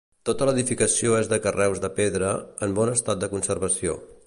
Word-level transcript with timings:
Tota 0.27 0.45
l'edificació 0.49 1.11
és 1.17 1.29
de 1.33 1.39
carreus 1.43 1.83
de 1.85 1.91
pedra, 1.99 2.33
en 2.69 2.75
bon 2.81 2.95
estat 2.97 3.23
de 3.25 3.33
conservació. 3.37 3.99